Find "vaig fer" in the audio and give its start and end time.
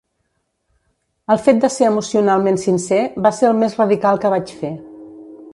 4.37-4.77